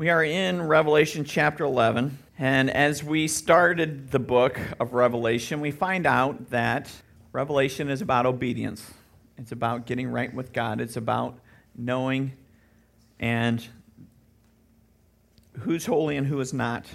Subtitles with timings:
[0.00, 5.72] We are in Revelation chapter 11, and as we started the book of Revelation, we
[5.72, 6.90] find out that
[7.32, 8.90] Revelation is about obedience.
[9.36, 10.80] It's about getting right with God.
[10.80, 11.38] It's about
[11.76, 12.32] knowing
[13.18, 13.62] and
[15.58, 16.86] who's holy and who is not.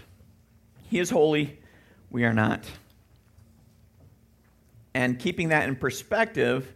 [0.89, 1.59] He is holy,
[2.09, 2.65] we are not.
[4.95, 6.73] And keeping that in perspective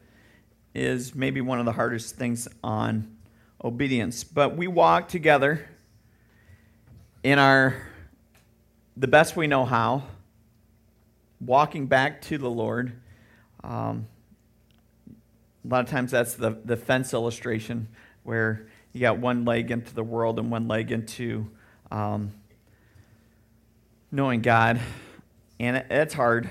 [0.75, 3.17] is maybe one of the hardest things on
[3.63, 4.23] obedience.
[4.23, 5.67] But we walk together
[7.23, 7.75] in our
[8.95, 10.03] the best we know how,
[11.39, 12.91] walking back to the Lord.
[13.63, 14.07] Um,
[15.63, 17.87] a lot of times that's the, the fence illustration
[18.23, 21.49] where you got one leg into the world and one leg into
[21.91, 22.31] um,
[24.11, 24.81] knowing God.
[25.59, 26.49] And it's hard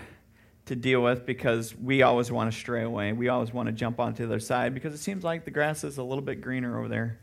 [0.66, 3.12] to deal with because we always want to stray away.
[3.12, 5.84] We always want to jump onto the other side because it seems like the grass
[5.84, 7.18] is a little bit greener over there.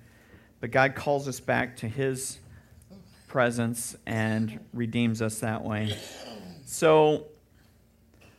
[0.59, 2.39] But God calls us back to His
[3.35, 5.93] presence and redeems us that way.
[6.63, 7.25] So,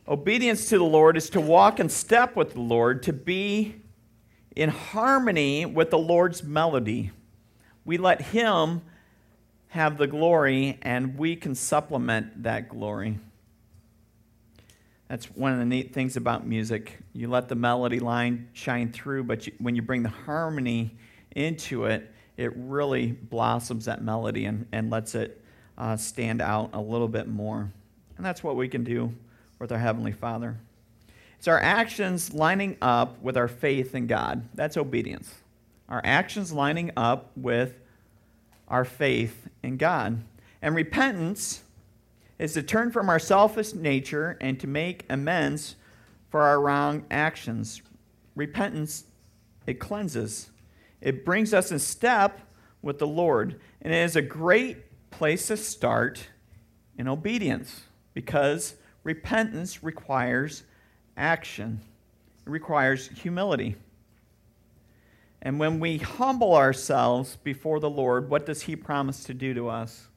[0.08, 3.74] obedience to the Lord is to walk in step with the Lord, to be
[4.56, 7.10] in harmony with the Lord's melody.
[7.84, 8.80] We let Him
[9.68, 13.18] have the glory, and we can supplement that glory.
[15.08, 17.00] That's one of the neat things about music.
[17.12, 20.96] You let the melody line shine through, but you, when you bring the harmony
[21.32, 25.40] into it, it really blossoms that melody and, and lets it
[25.78, 27.70] uh, stand out a little bit more.
[28.16, 29.12] And that's what we can do
[29.58, 30.56] with our Heavenly Father.
[31.38, 34.48] It's our actions lining up with our faith in God.
[34.54, 35.32] That's obedience.
[35.88, 37.78] Our actions lining up with
[38.68, 40.22] our faith in God.
[40.62, 41.62] And repentance
[42.38, 45.76] is to turn from our selfish nature and to make amends
[46.30, 47.82] for our wrong actions.
[48.34, 49.04] Repentance,
[49.66, 50.50] it cleanses
[51.00, 52.40] it brings us in step
[52.82, 53.60] with the Lord.
[53.82, 54.78] And it is a great
[55.10, 56.28] place to start
[56.98, 57.82] in obedience
[58.14, 60.64] because repentance requires
[61.16, 61.80] action,
[62.46, 63.76] it requires humility.
[65.42, 69.68] And when we humble ourselves before the Lord, what does He promise to do to
[69.68, 70.08] us?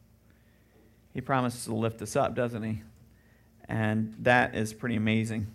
[1.14, 2.82] He promises to lift us up, doesn't He?
[3.68, 5.48] And that is pretty amazing.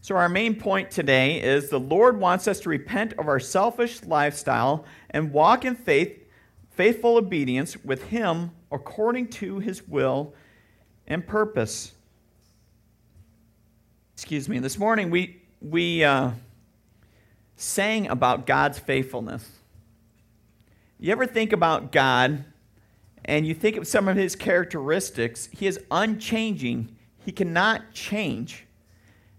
[0.00, 4.04] So, our main point today is the Lord wants us to repent of our selfish
[4.04, 6.16] lifestyle and walk in faith,
[6.70, 10.34] faithful obedience with Him according to His will
[11.08, 11.92] and purpose.
[14.14, 14.60] Excuse me.
[14.60, 16.30] This morning we, we uh,
[17.56, 19.48] sang about God's faithfulness.
[21.00, 22.44] You ever think about God
[23.24, 25.48] and you think of some of His characteristics?
[25.52, 28.64] He is unchanging, He cannot change.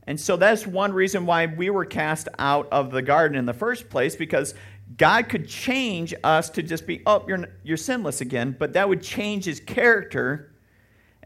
[0.09, 3.53] And so that's one reason why we were cast out of the garden in the
[3.53, 4.56] first place, because
[4.97, 9.03] God could change us to just be, oh, you're, you're sinless again, but that would
[9.03, 10.52] change his character.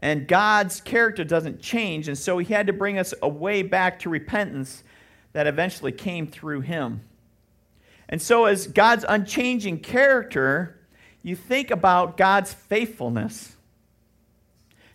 [0.00, 2.08] And God's character doesn't change.
[2.08, 4.84] And so he had to bring us a way back to repentance
[5.32, 7.00] that eventually came through him.
[8.10, 10.78] And so, as God's unchanging character,
[11.22, 13.56] you think about God's faithfulness.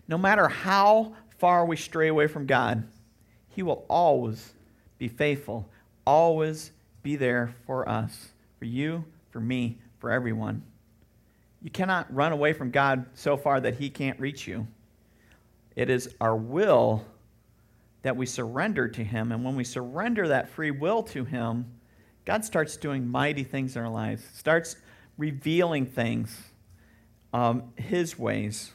[0.08, 2.84] No matter how far we stray away from God,
[3.60, 4.54] he will always
[5.00, 5.68] be faithful,
[6.08, 6.72] always
[7.04, 10.64] be there for us, for you, for me, for everyone.
[11.62, 14.66] You cannot run away from God so far that He can't reach you.
[15.76, 17.04] It is our will
[18.02, 19.34] that we surrender to Him.
[19.34, 21.66] And when we surrender that free will to Him,
[22.24, 24.78] God starts doing mighty things in our lives, starts
[25.18, 26.34] revealing things,
[27.34, 28.72] um, His ways.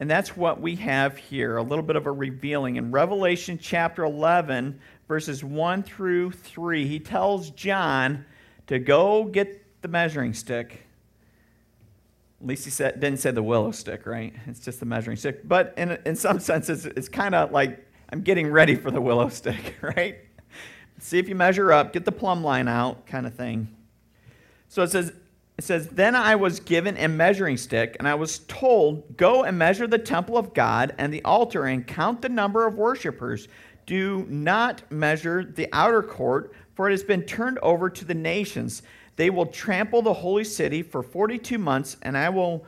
[0.00, 2.76] And that's what we have here a little bit of a revealing.
[2.76, 4.78] In Revelation chapter 11,
[5.08, 8.24] verses 1 through 3, he tells John
[8.68, 10.84] to go get the measuring stick.
[12.40, 14.32] At least he said, didn't say the willow stick, right?
[14.46, 15.46] It's just the measuring stick.
[15.46, 19.00] But in, in some sense, it's, it's kind of like I'm getting ready for the
[19.00, 20.18] willow stick, right?
[21.00, 23.74] See if you measure up, get the plumb line out, kind of thing.
[24.68, 25.12] So it says,
[25.58, 29.58] it says, Then I was given a measuring stick, and I was told, Go and
[29.58, 33.48] measure the temple of God and the altar and count the number of worshippers.
[33.84, 38.82] Do not measure the outer court, for it has been turned over to the nations.
[39.16, 42.64] They will trample the holy city for 42 months, and I will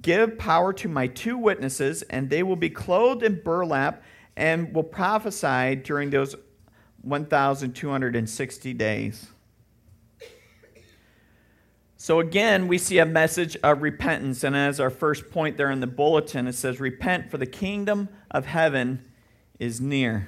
[0.00, 4.02] give power to my two witnesses, and they will be clothed in burlap
[4.36, 6.34] and will prophesy during those
[7.02, 9.31] 1,260 days.
[12.02, 14.42] So again, we see a message of repentance.
[14.42, 18.08] And as our first point there in the bulletin, it says, Repent, for the kingdom
[18.28, 19.04] of heaven
[19.60, 20.26] is near.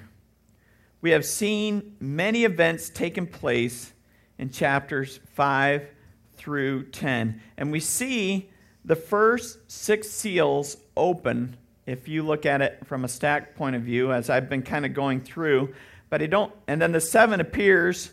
[1.00, 3.93] We have seen many events taking place
[4.38, 5.88] in chapters 5
[6.37, 7.41] through 10.
[7.56, 8.50] And we see
[8.85, 11.56] the first six seals open,
[11.87, 14.87] if you look at it from a stack point of view, as I've been kind
[14.87, 15.75] of going through,
[16.09, 18.12] but I don't, and then the seven appears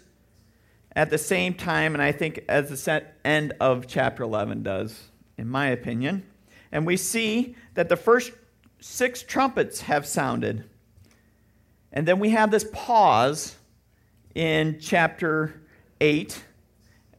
[0.96, 5.48] at the same time, and I think as the end of chapter 11 does, in
[5.48, 6.24] my opinion.
[6.72, 8.32] And we see that the first
[8.80, 10.64] six trumpets have sounded.
[11.94, 13.56] And then we have this pause
[14.36, 15.62] in chapter
[16.00, 16.44] 8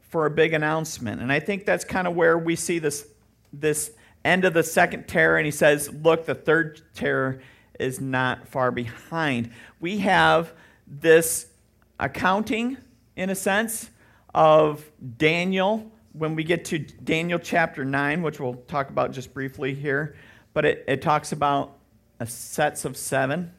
[0.00, 1.22] for a big announcement.
[1.22, 3.06] And I think that's kind of where we see this,
[3.52, 3.92] this
[4.24, 5.36] end of the second terror.
[5.38, 7.40] And he says, Look, the third terror
[7.78, 9.50] is not far behind.
[9.80, 10.52] We have
[10.86, 11.46] this
[11.98, 12.76] accounting,
[13.16, 13.90] in a sense,
[14.34, 19.74] of Daniel when we get to Daniel chapter 9, which we'll talk about just briefly
[19.74, 20.14] here.
[20.52, 21.78] But it, it talks about
[22.26, 23.52] sets of seven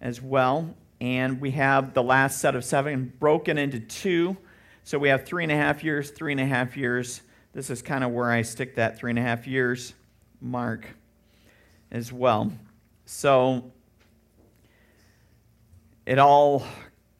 [0.00, 0.74] as well.
[1.00, 4.36] And we have the last set of seven broken into two.
[4.84, 7.22] So we have three and a half years, three and a half years.
[7.52, 9.94] This is kind of where I stick that three and a half years
[10.40, 10.86] mark
[11.90, 12.52] as well.
[13.06, 13.72] So
[16.06, 16.64] it all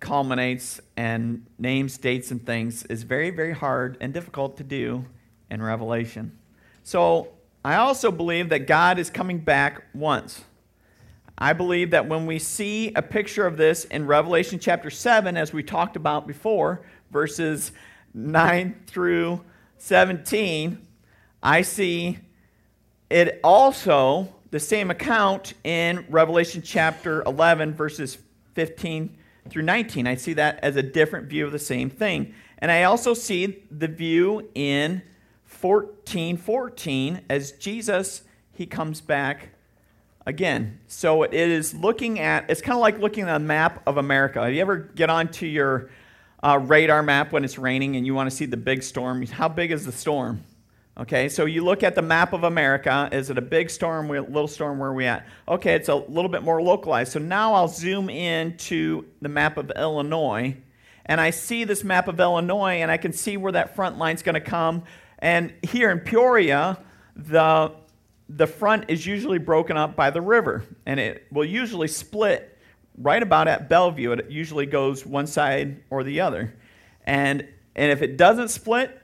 [0.00, 5.04] culminates and names dates and things is very, very hard and difficult to do
[5.50, 6.38] in Revelation.
[6.84, 7.28] So
[7.64, 10.42] I also believe that God is coming back once.
[11.36, 15.52] I believe that when we see a picture of this in Revelation chapter 7, as
[15.52, 17.72] we talked about before, verses
[18.14, 19.44] 9 through
[19.78, 20.86] 17,
[21.42, 22.18] I see
[23.10, 28.18] it also, the same account in Revelation chapter 11, verses
[28.54, 29.16] 15
[29.48, 30.06] through 19.
[30.06, 32.34] I see that as a different view of the same thing.
[32.58, 35.02] And I also see the view in
[35.60, 38.22] 1414 as Jesus,
[38.52, 39.50] he comes back
[40.26, 40.78] again.
[40.88, 44.42] So it is looking at, it's kind of like looking at a map of America.
[44.42, 45.90] Have you ever get onto your
[46.42, 49.24] uh, radar map when it's raining and you want to see the big storm?
[49.26, 50.44] How big is the storm?
[51.00, 53.08] Okay, so you look at the map of America.
[53.12, 54.80] Is it a big storm, a little storm?
[54.80, 55.28] Where are we at?
[55.46, 57.12] Okay, it's a little bit more localized.
[57.12, 60.56] So now I'll zoom in to the map of Illinois,
[61.06, 64.24] and I see this map of Illinois, and I can see where that front line's
[64.24, 64.82] going to come.
[65.20, 66.78] And here in Peoria,
[67.14, 67.72] the
[68.28, 72.58] the front is usually broken up by the river, and it will usually split
[72.96, 74.10] right about at Bellevue.
[74.12, 76.56] It usually goes one side or the other,
[77.04, 77.46] and
[77.76, 79.00] and if it doesn't split,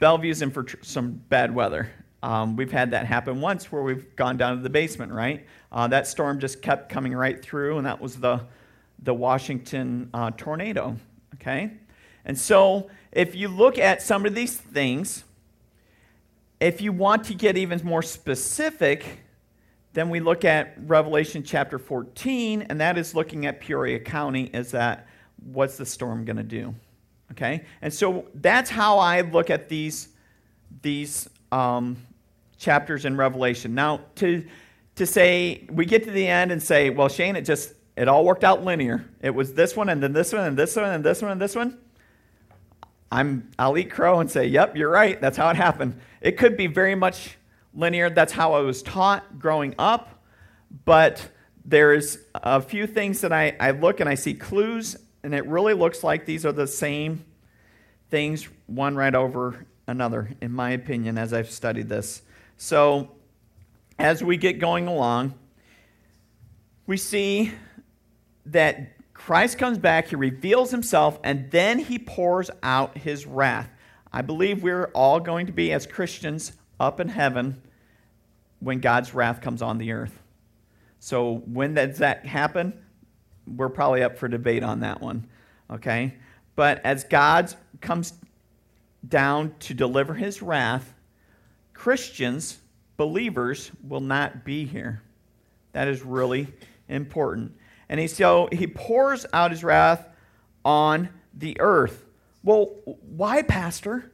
[0.00, 1.90] Bellevue's in for tr- some bad weather.
[2.22, 5.46] Um, we've had that happen once where we've gone down to the basement, right?
[5.70, 8.40] Uh, that storm just kept coming right through, and that was the,
[9.02, 10.96] the Washington uh, tornado,
[11.34, 11.72] okay?
[12.24, 15.24] And so if you look at some of these things,
[16.60, 19.20] if you want to get even more specific,
[19.92, 24.44] then we look at Revelation chapter 14, and that is looking at Peoria County.
[24.52, 25.06] Is that
[25.42, 26.74] what's the storm going to do?
[27.32, 27.64] Okay?
[27.82, 30.08] And so that's how I look at these,
[30.82, 31.96] these um,
[32.58, 33.74] chapters in Revelation.
[33.74, 34.44] Now, to,
[34.96, 38.24] to say, we get to the end and say, well, Shane, it just, it all
[38.24, 39.04] worked out linear.
[39.22, 41.40] It was this one, and then this one, and this one, and this one, and
[41.40, 41.78] this one.
[43.12, 45.20] I'm, I'll eat crow and say, yep, you're right.
[45.20, 46.00] That's how it happened.
[46.20, 47.36] It could be very much
[47.74, 48.08] linear.
[48.08, 50.22] That's how I was taught growing up.
[50.84, 51.28] But
[51.64, 55.74] there's a few things that I, I look and I see clues and it really
[55.74, 57.24] looks like these are the same
[58.10, 62.22] things, one right over another, in my opinion, as I've studied this.
[62.56, 63.10] So,
[63.98, 65.34] as we get going along,
[66.86, 67.52] we see
[68.46, 73.68] that Christ comes back, he reveals himself, and then he pours out his wrath.
[74.12, 77.62] I believe we're all going to be, as Christians, up in heaven
[78.60, 80.22] when God's wrath comes on the earth.
[80.98, 82.79] So, when does that happen?
[83.56, 85.26] We're probably up for debate on that one.
[85.70, 86.14] Okay?
[86.56, 88.12] But as God comes
[89.08, 90.94] down to deliver his wrath,
[91.72, 92.58] Christians,
[92.96, 95.02] believers, will not be here.
[95.72, 96.48] That is really
[96.88, 97.56] important.
[97.88, 100.06] And he, so he pours out his wrath
[100.64, 102.04] on the earth.
[102.42, 102.74] Well,
[103.16, 104.10] why, Pastor?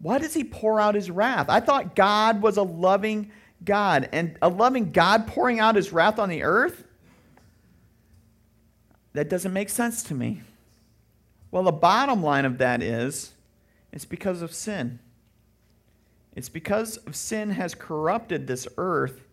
[0.00, 1.46] Why does he pour out his wrath?
[1.48, 3.30] I thought God was a loving
[3.64, 4.08] God.
[4.12, 6.84] And a loving God pouring out his wrath on the earth?
[9.18, 10.42] That doesn't make sense to me.
[11.50, 13.32] Well, the bottom line of that is
[13.90, 15.00] it's because of sin.
[16.36, 19.26] It's because of sin has corrupted this earth,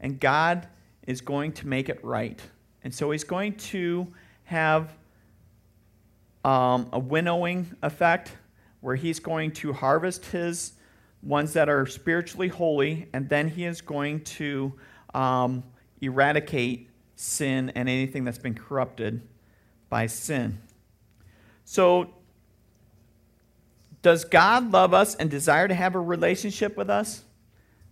[0.00, 0.66] and God
[1.06, 2.40] is going to make it right.
[2.82, 4.06] And so he's going to
[4.44, 4.96] have
[6.42, 8.32] um, a winnowing effect
[8.80, 10.72] where he's going to harvest his
[11.22, 14.72] ones that are spiritually holy, and then he is going to
[15.12, 15.62] um,
[16.00, 19.26] eradicate sin and anything that's been corrupted
[19.88, 20.58] by sin.
[21.64, 22.14] So,
[24.02, 27.24] does God love us and desire to have a relationship with us?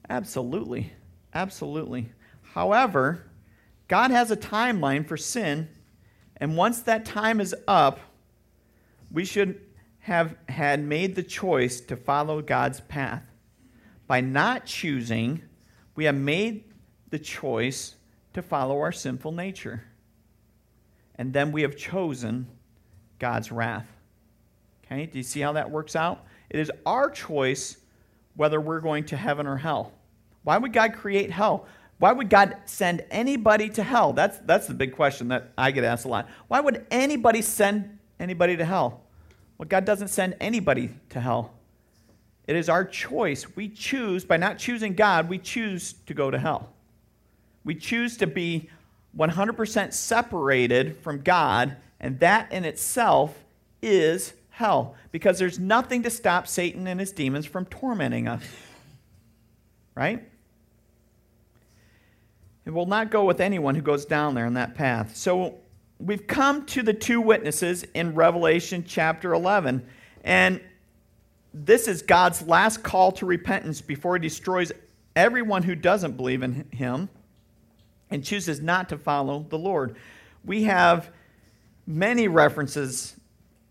[0.08, 0.92] Absolutely.
[1.32, 2.10] Absolutely.
[2.52, 3.26] However,
[3.88, 5.68] God has a timeline for sin,
[6.36, 7.98] and once that time is up,
[9.10, 9.60] we should
[10.00, 13.22] have had made the choice to follow God's path.
[14.06, 15.42] By not choosing,
[15.96, 16.64] we have made
[17.10, 17.94] the choice
[18.34, 19.84] to follow our sinful nature.
[21.16, 22.46] And then we have chosen
[23.18, 23.86] God's wrath.
[24.84, 26.26] Okay, do you see how that works out?
[26.50, 27.78] It is our choice
[28.36, 29.92] whether we're going to heaven or hell.
[30.42, 31.66] Why would God create hell?
[31.98, 34.12] Why would God send anybody to hell?
[34.12, 36.28] That's, that's the big question that I get asked a lot.
[36.48, 39.04] Why would anybody send anybody to hell?
[39.56, 41.54] Well, God doesn't send anybody to hell.
[42.46, 43.56] It is our choice.
[43.56, 46.73] We choose, by not choosing God, we choose to go to hell.
[47.64, 48.68] We choose to be
[49.16, 53.44] 100% separated from God, and that in itself
[53.80, 58.42] is hell because there's nothing to stop Satan and his demons from tormenting us.
[59.94, 60.28] Right?
[62.64, 65.16] It will not go with anyone who goes down there on that path.
[65.16, 65.59] So
[65.99, 69.87] we've come to the two witnesses in Revelation chapter 11.
[70.25, 70.61] And
[71.52, 74.73] this is God's last call to repentance before he destroys
[75.14, 77.09] everyone who doesn't believe in him
[78.14, 79.97] and chooses not to follow the Lord.
[80.44, 81.11] We have
[81.85, 83.16] many references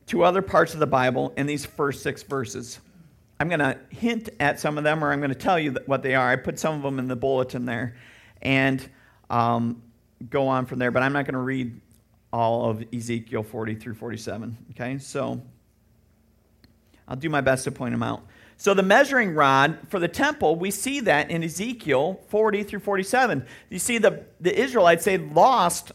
[0.08, 2.80] to other parts of the Bible in these first six verses.
[3.40, 6.04] I'm going to hint at some of them, or I'm going to tell you what
[6.04, 6.30] they are.
[6.30, 7.96] I put some of them in the bulletin there
[8.42, 8.86] and
[9.30, 9.82] um,
[10.30, 11.80] go on from there, but I'm not going to read
[12.34, 14.58] all of Ezekiel 40 through 47.
[14.72, 15.42] Okay, so
[17.08, 18.24] I'll do my best to point them out.
[18.63, 23.46] So, the measuring rod for the temple, we see that in Ezekiel 40 through 47.
[23.70, 25.91] You see, the, the Israelites, they lost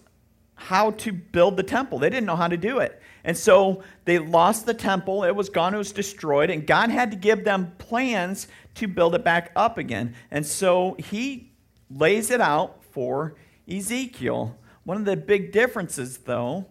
[0.54, 3.00] how to build the temple, they didn't know how to do it.
[3.24, 7.10] And so they lost the temple, it was gone, it was destroyed, and God had
[7.12, 10.14] to give them plans to build it back up again.
[10.30, 11.50] And so He
[11.88, 14.58] lays it out for Ezekiel.
[14.84, 16.66] One of the big differences, though,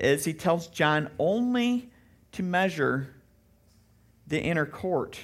[0.00, 1.92] is he tells John only
[2.32, 3.14] to measure
[4.32, 5.20] the inner court.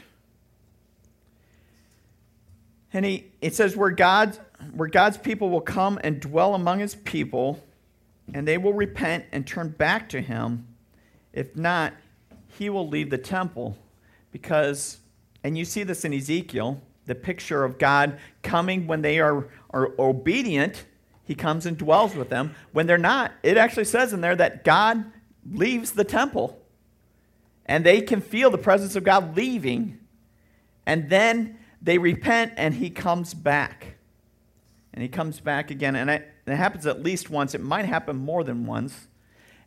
[2.93, 4.39] And he, it says, where, God,
[4.73, 7.65] where God's people will come and dwell among his people,
[8.35, 10.67] and they will repent and turn back to him.
[11.33, 11.95] If not,
[12.49, 13.79] he will leave the temple.
[14.31, 14.99] Because,
[15.43, 19.91] and you see this in Ezekiel, the picture of God coming when they are, are
[19.99, 20.85] obedient.
[21.25, 22.55] He comes and dwells with them.
[22.73, 25.03] When they're not, it actually says in there that God
[25.51, 26.58] leaves the temple.
[27.69, 29.99] And they can feel the presence of God leaving.
[30.87, 33.97] And then they repent and he comes back.
[34.95, 35.95] And he comes back again.
[35.95, 37.55] And it happens at least once.
[37.55, 39.07] It might happen more than once.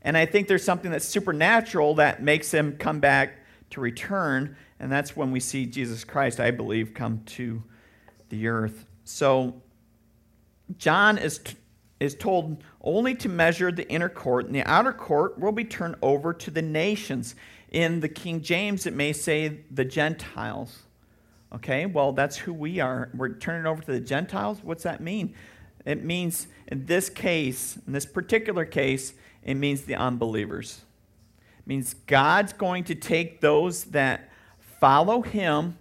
[0.02, 3.38] And I think there's something that's supernatural that makes him come back
[3.70, 4.58] to return.
[4.80, 7.62] And that's when we see Jesus Christ, I believe, come to
[8.30, 8.86] the earth.
[9.04, 9.62] So
[10.78, 11.56] John is, t-
[12.02, 15.96] is told only to measure the inner court, and the outer court will be turned
[16.02, 17.36] over to the nations.
[17.70, 20.80] In the King James, it may say the Gentiles.
[21.54, 23.10] Okay, well, that's who we are.
[23.14, 24.60] We're turning over to the Gentiles.
[24.64, 25.36] What's that mean?
[25.86, 30.82] It means, in this case, in this particular case, it means the unbelievers.
[31.60, 34.32] It means God's going to take those that
[34.80, 35.78] follow Him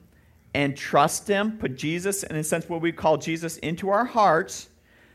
[0.52, 4.69] and trust Him, put Jesus, in a sense, what we call Jesus, into our hearts.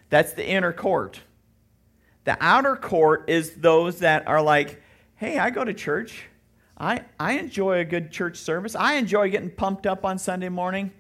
[0.10, 1.22] That's the inner court.
[2.26, 4.82] The outer court is those that are like,
[5.16, 6.24] hey, I go to church.
[6.78, 8.76] I, I enjoy a good church service.
[8.76, 10.92] I enjoy getting pumped up on Sunday morning.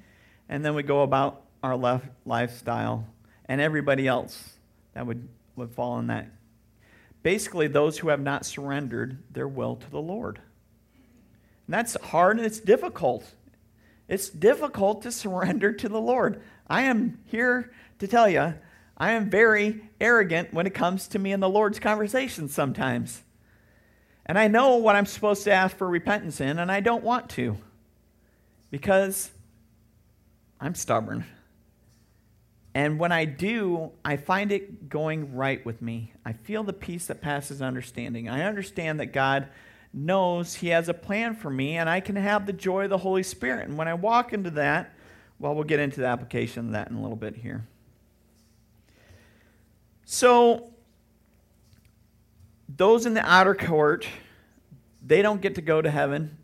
[0.47, 3.07] And then we go about our left lifestyle.
[3.47, 4.53] And everybody else
[4.93, 6.27] that would, would fall in that.
[7.23, 10.39] Basically, those who have not surrendered their will to the Lord.
[11.67, 13.33] And that's hard and it's difficult.
[14.07, 16.41] It's difficult to surrender to the Lord.
[16.67, 18.53] I am here to tell you,
[18.97, 23.23] I am very arrogant when it comes to me and the Lord's conversations sometimes.
[24.25, 27.29] And I know what I'm supposed to ask for repentance in, and I don't want
[27.31, 27.57] to
[28.71, 29.31] because
[30.59, 31.25] I'm stubborn.
[32.73, 36.11] And when I do, I find it going right with me.
[36.25, 38.27] I feel the peace that passes understanding.
[38.27, 39.47] I understand that God
[39.93, 42.97] knows He has a plan for me, and I can have the joy of the
[42.97, 43.67] Holy Spirit.
[43.67, 44.93] And when I walk into that,
[45.39, 47.65] well, we'll get into the application of that in a little bit here.
[50.05, 50.71] So,
[52.69, 54.07] those in the outer court,
[55.05, 56.37] they don't get to go to heaven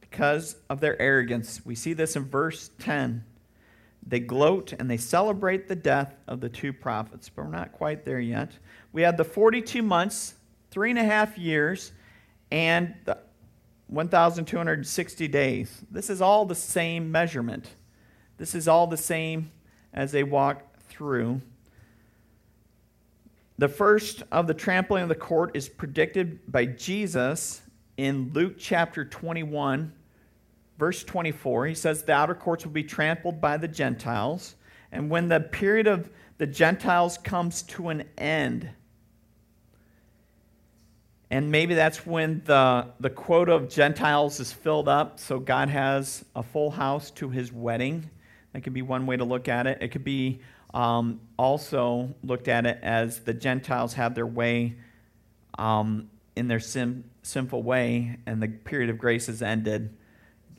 [0.00, 1.60] because of their arrogance.
[1.64, 3.24] We see this in verse 10.
[4.06, 8.04] They gloat and they celebrate the death of the two prophets, but we're not quite
[8.04, 8.52] there yet.
[8.92, 10.34] We had the 42 months,
[10.70, 11.92] three and a half years,
[12.50, 13.18] and the
[13.88, 15.82] 1,260 days.
[15.90, 17.68] This is all the same measurement.
[18.38, 19.50] This is all the same
[19.92, 21.40] as they walk through.
[23.60, 27.60] The first of the trampling of the court is predicted by Jesus
[27.98, 29.92] in Luke chapter 21,
[30.78, 31.66] verse 24.
[31.66, 34.54] He says, The outer courts will be trampled by the Gentiles.
[34.90, 38.70] And when the period of the Gentiles comes to an end,
[41.30, 46.24] and maybe that's when the, the quota of Gentiles is filled up, so God has
[46.34, 48.08] a full house to his wedding.
[48.54, 49.82] That could be one way to look at it.
[49.82, 50.40] It could be
[50.72, 54.76] um, also looked at it as the Gentiles have their way
[55.58, 59.96] um, in their sin, sinful way, and the period of grace has ended,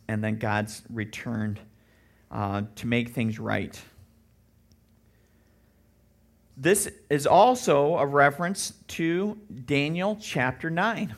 [0.07, 1.59] and then God's returned
[2.29, 3.81] uh, to make things right.
[6.57, 11.15] This is also a reference to Daniel chapter 9.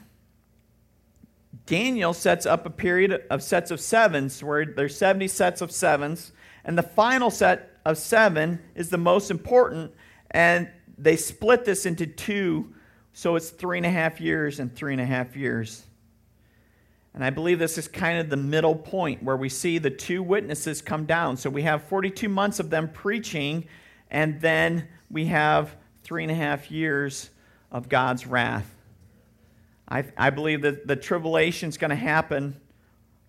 [1.65, 6.31] Daniel sets up a period of sets of sevens where there's 70 sets of sevens,
[6.63, 9.91] and the final set of seven is the most important,
[10.31, 12.73] and they split this into two,
[13.13, 15.83] so it's three and a half years and three and a half years.
[17.13, 20.23] And I believe this is kind of the middle point where we see the two
[20.23, 21.37] witnesses come down.
[21.37, 23.65] So we have 42 months of them preaching,
[24.09, 27.29] and then we have three and a half years
[27.71, 28.73] of God's wrath.
[29.87, 32.59] I, I believe that the tribulation is going to happen,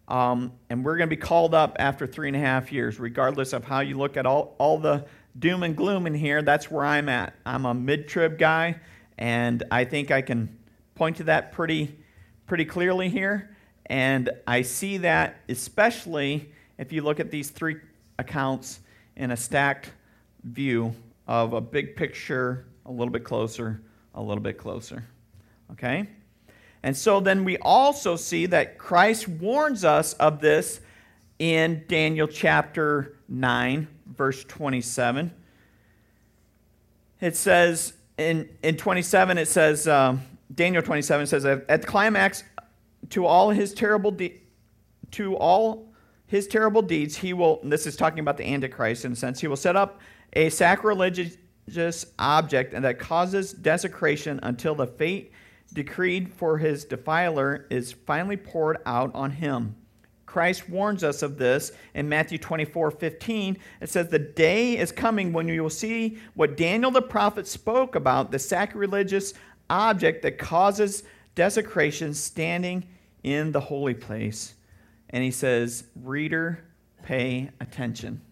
[0.09, 3.53] um, and we're going to be called up after three and a half years, regardless
[3.53, 5.07] of how you look at all, all the
[5.39, 6.43] doom and gloom in here.
[6.43, 7.35] That's where I'm at.
[7.47, 8.81] I'm a mid trib guy,
[9.19, 10.59] and I think I can
[10.95, 11.99] point to that pretty,
[12.47, 13.57] pretty clearly here.
[13.87, 17.77] And I see that especially if you look at these three
[18.19, 18.81] accounts
[19.17, 19.91] in a stacked
[20.43, 20.95] view
[21.27, 23.81] of a big picture, a little bit closer,
[24.15, 25.05] a little bit closer.
[25.73, 26.09] Okay?
[26.85, 30.83] And so then we also see that Christ warns us of this
[31.39, 35.33] in Daniel chapter 9, verse 27.
[37.23, 40.21] It says, in, in 27, it says, um,
[40.55, 42.45] Daniel 27 says, at the climax,
[43.09, 44.15] to all his terrible
[45.13, 45.89] to all
[46.27, 49.47] his terrible deeds, he will, this is talking about the Antichrist in a sense, he
[49.47, 50.01] will set up
[50.35, 51.39] a sacrilegious
[52.19, 55.33] object and that causes desecration until the fate
[55.75, 59.77] decreed for his defiler is finally poured out on him.
[60.25, 63.59] Christ warns us of this in Matthew 24 15.
[63.81, 67.95] It says, The day is coming when you will see what Daniel the prophet spoke
[67.95, 69.35] about the sacrilegious
[69.69, 71.03] object that causes
[71.35, 72.89] desecration standing
[73.23, 74.55] in the holy place.
[75.11, 76.65] And he says, Reader,
[77.03, 78.23] pay attention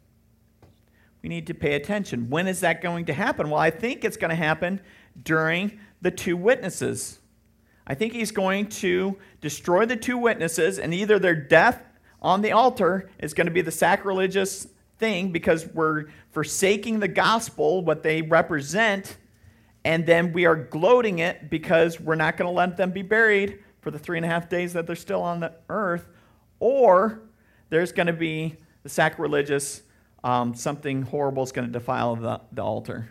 [1.22, 2.28] we need to pay attention.
[2.28, 3.48] When is that going to happen?
[3.48, 4.81] Well, I think it's going to happen
[5.22, 7.20] during the two witnesses.
[7.87, 11.83] I think he's going to destroy the two witnesses, and either their death
[12.21, 14.68] on the altar is going to be the sacrilegious
[14.99, 19.16] thing because we're forsaking the gospel, what they represent,
[19.85, 23.59] and then we are gloating it because we're not going to let them be buried
[23.81, 26.07] for the three and a half days that they're still on the earth,
[26.61, 27.23] or
[27.68, 29.83] there's going to be the sacrilegious
[30.25, 33.09] um, something horrible is going to defile the, the altar.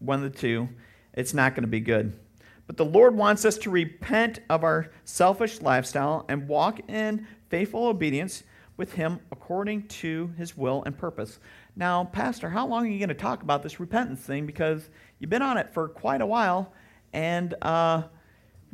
[0.00, 0.68] One of the two.
[1.14, 2.18] It's not going to be good.
[2.66, 7.86] But the Lord wants us to repent of our selfish lifestyle and walk in faithful
[7.86, 8.44] obedience
[8.76, 11.38] with Him according to His will and purpose.
[11.76, 14.46] Now, Pastor, how long are you going to talk about this repentance thing?
[14.46, 16.72] Because you've been on it for quite a while,
[17.12, 18.02] and, uh,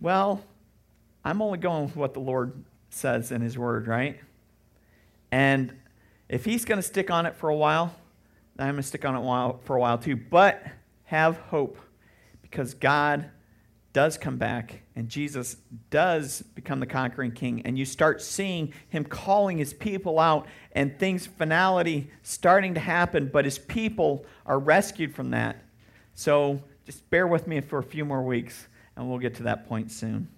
[0.01, 0.45] well,
[1.25, 4.21] I'm only going with what the Lord says in His Word, right?
[5.31, 5.75] And
[6.29, 7.95] if he's going to stick on it for a while,
[8.59, 10.17] I'm going to stick on it for a while too.
[10.17, 10.63] But
[11.05, 11.79] have hope
[12.43, 13.31] because God
[13.99, 15.57] does come back and Jesus
[15.91, 17.63] does become the conquering king.
[17.63, 23.27] And you start seeing him calling his people out and things, finality starting to happen,
[23.27, 25.65] but his people are rescued from that.
[26.15, 29.69] So just bear with me for a few more weeks and we'll get to that
[29.69, 30.29] point soon.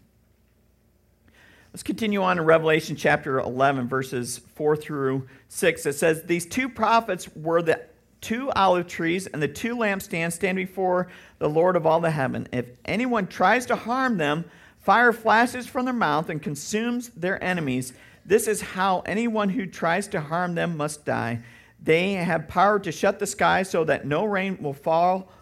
[1.75, 5.85] Let's continue on in Revelation chapter 11, verses 4 through 6.
[5.85, 7.83] It says, These two prophets were the
[8.20, 12.48] two olive trees and the two lampstands stand before the Lord of all the heaven.
[12.52, 14.44] If anyone tries to harm them,
[14.78, 17.92] fire flashes from their mouth and consumes their enemies.
[18.24, 21.40] This is how anyone who tries to harm them must die.
[21.83, 25.33] They have power to shut the sky so that no rain will fall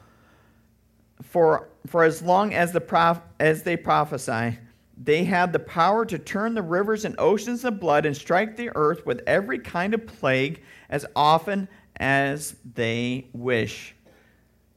[1.23, 4.59] for, for as long as, the prof, as they prophesy.
[4.97, 8.71] They have the power to turn the rivers and oceans of blood and strike the
[8.75, 13.95] earth with every kind of plague as often as they wish.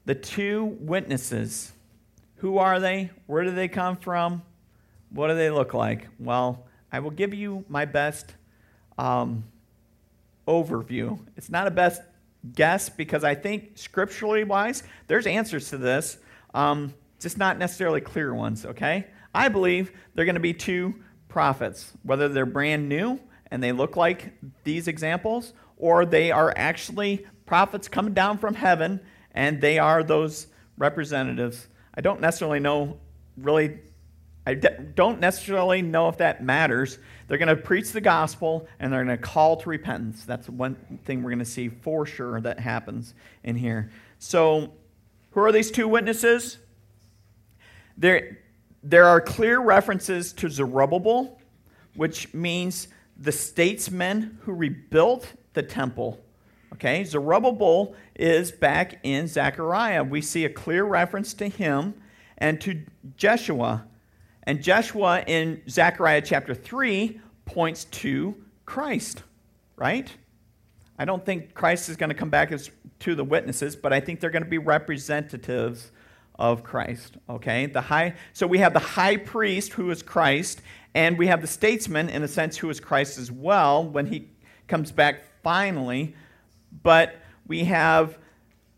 [0.05, 1.71] The two witnesses.
[2.37, 3.11] Who are they?
[3.27, 4.41] Where do they come from?
[5.11, 6.07] What do they look like?
[6.19, 8.33] Well, I will give you my best
[8.97, 9.43] um,
[10.47, 11.19] overview.
[11.37, 12.01] It's not a best
[12.53, 16.17] guess because I think scripturally wise, there's answers to this,
[16.53, 19.07] um, just not necessarily clear ones, okay?
[19.33, 20.95] I believe they're going to be two
[21.29, 23.19] prophets, whether they're brand new
[23.51, 29.01] and they look like these examples, or they are actually prophets coming down from heaven
[29.33, 31.67] and they are those representatives.
[31.93, 32.97] I don't necessarily know
[33.35, 33.79] really
[34.45, 36.97] I don't necessarily know if that matters.
[37.27, 40.25] They're going to preach the gospel and they're going to call to repentance.
[40.25, 43.13] That's one thing we're going to see for sure that happens
[43.43, 43.91] in here.
[44.17, 44.73] So,
[45.31, 46.57] who are these two witnesses?
[47.97, 48.39] There,
[48.81, 51.39] there are clear references to Zerubbabel,
[51.95, 56.19] which means the statesmen who rebuilt the temple.
[56.73, 60.03] Okay, Zerubbabel is back in Zechariah.
[60.03, 61.95] We see a clear reference to him
[62.37, 62.81] and to
[63.17, 63.85] Jeshua.
[64.43, 68.35] And Jeshua in Zechariah chapter 3 points to
[68.65, 69.23] Christ,
[69.75, 70.09] right?
[70.97, 73.99] I don't think Christ is going to come back as to the witnesses, but I
[73.99, 75.91] think they're going to be representatives
[76.35, 77.65] of Christ, okay?
[77.65, 80.61] The high so we have the high priest who is Christ,
[80.95, 84.29] and we have the statesman in a sense who is Christ as well when he
[84.67, 86.15] comes back finally,
[86.83, 87.15] but
[87.47, 88.17] we have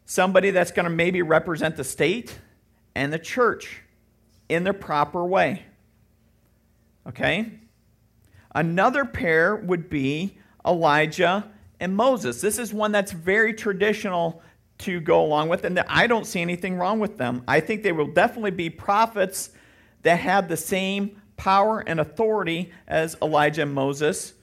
[0.06, 2.38] somebody that's going to maybe represent the state
[2.96, 3.82] and the church
[4.50, 5.64] in the proper way.
[7.08, 7.52] Okay?
[8.54, 11.50] Another pair would be Elijah
[11.80, 12.42] and Moses.
[12.42, 14.42] This is one that's very traditional
[14.80, 17.44] to go along with, and I don't see anything wrong with them.
[17.48, 19.50] I think they will definitely be prophets
[20.02, 24.34] that have the same power and authority as Elijah and Moses,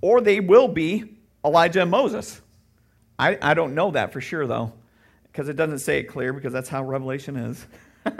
[0.00, 2.40] or they will be Elijah and Moses.
[3.18, 4.72] I, I don't know that for sure, though,
[5.24, 7.66] because it doesn't say it clear, because that's how Revelation is.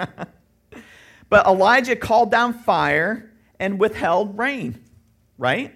[1.30, 4.84] But Elijah called down fire and withheld rain,
[5.38, 5.74] right?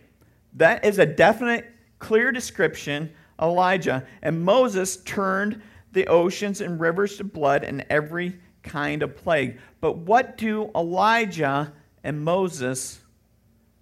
[0.55, 4.05] That is a definite, clear description of Elijah.
[4.21, 9.61] And Moses turned the oceans and rivers to blood and every kind of plague.
[9.81, 13.01] But what do Elijah and Moses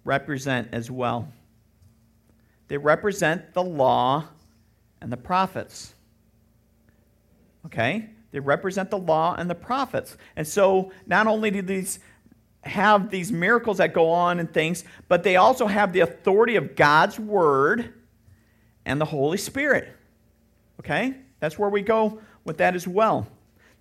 [0.05, 1.27] represent as well?
[2.73, 4.29] They represent the law
[4.99, 5.93] and the prophets.
[7.67, 8.09] Okay?
[8.31, 10.17] They represent the law and the prophets.
[10.35, 11.99] And so not only do these
[12.63, 16.75] have these miracles that go on and things, but they also have the authority of
[16.75, 17.93] God's word
[18.87, 19.95] and the Holy Spirit.
[20.79, 21.13] Okay?
[21.39, 23.27] That's where we go with that as well.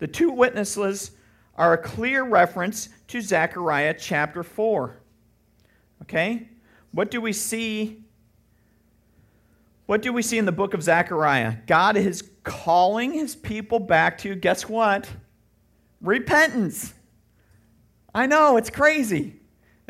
[0.00, 1.12] The two witnesses
[1.55, 4.94] are a clear reference to Zechariah chapter 4.
[6.02, 6.46] Okay?
[6.90, 8.02] What do we see
[9.87, 11.57] what do we see in the book of Zechariah?
[11.66, 15.09] God is calling his people back to, guess what?
[16.01, 16.95] Repentance.
[18.14, 19.40] I know, it's crazy.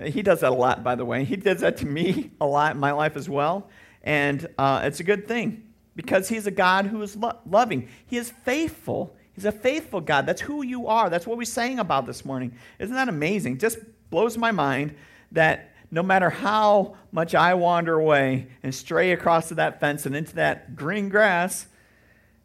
[0.02, 1.24] He does that a lot, by the way.
[1.24, 3.68] He does that to me a lot in my life as well.
[4.02, 5.62] And uh, it's a good thing
[5.94, 9.16] because he's a God who is lo- loving, he is faithful.
[9.34, 10.26] He's a faithful God.
[10.26, 11.08] That's who you are.
[11.08, 12.54] That's what we sang about this morning.
[12.78, 13.58] Isn't that amazing?
[13.58, 13.78] Just
[14.10, 14.94] blows my mind
[15.32, 20.16] that no matter how much I wander away and stray across to that fence and
[20.16, 21.66] into that green grass,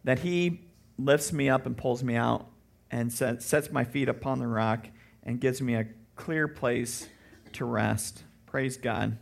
[0.03, 0.59] that He
[0.99, 2.45] lifts me up and pulls me out
[2.91, 4.87] and sets my feet upon the rock
[5.23, 7.07] and gives me a clear place
[7.53, 8.23] to rest.
[8.45, 9.17] Praise God.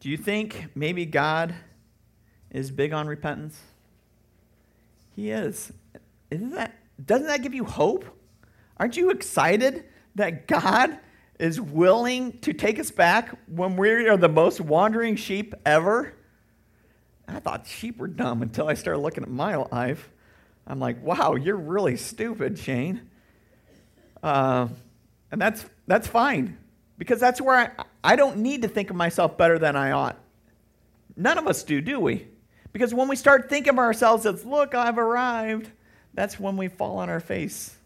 [0.00, 1.54] Do you think maybe God
[2.50, 3.58] is big on repentance?
[5.16, 5.72] He is.
[6.30, 8.04] Isn't that, doesn't that give you hope?
[8.76, 9.84] Aren't you excited
[10.16, 10.98] that God
[11.38, 16.14] is willing to take us back when we are the most wandering sheep ever.
[17.26, 20.10] I thought sheep were dumb until I started looking at my life.
[20.66, 23.02] I'm like, wow, you're really stupid, Shane.
[24.22, 24.68] Uh,
[25.30, 26.56] and that's, that's fine
[26.96, 30.18] because that's where I, I don't need to think of myself better than I ought.
[31.16, 32.28] None of us do, do we?
[32.72, 35.70] Because when we start thinking of ourselves as, look, I've arrived,
[36.12, 37.76] that's when we fall on our face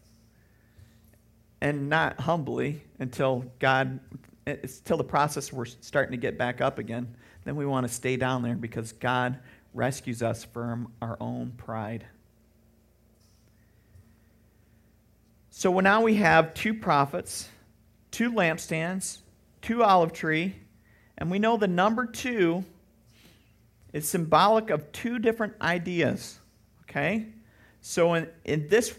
[1.61, 3.99] and not humbly until God,
[4.47, 7.15] eh, until the process we're starting to get back up again.
[7.43, 9.39] Then we want to stay down there because God
[9.73, 12.05] rescues us from our own pride.
[15.49, 17.49] So now we have two prophets,
[18.11, 19.19] two lampstands,
[19.61, 20.55] two olive tree,
[21.17, 22.63] and we know the number two
[23.91, 26.39] is symbolic of two different ideas.
[26.83, 27.27] Okay?
[27.81, 28.97] So in, in this